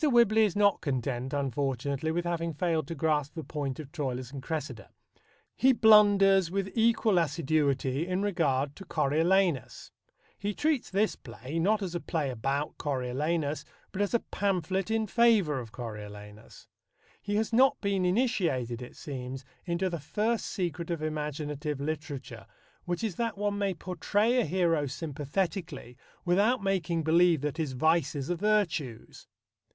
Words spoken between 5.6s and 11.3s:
blunders with equal assiduity in regard to Coriolanus. He treats this